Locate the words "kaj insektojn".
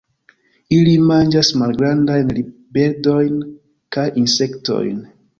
3.97-4.97